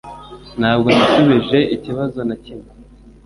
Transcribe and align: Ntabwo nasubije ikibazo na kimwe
Ntabwo 0.59 0.87
nasubije 0.95 1.59
ikibazo 1.75 2.19
na 2.27 2.35
kimwe 2.43 2.69